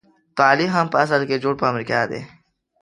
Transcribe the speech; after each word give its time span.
طالب 0.37 0.69
هم 0.75 0.85
په 0.93 0.97
اصل 1.03 1.21
کې 1.29 1.41
جوړ 1.43 1.53
په 1.59 1.65
امريکا 1.71 1.99
دی. 2.11 2.21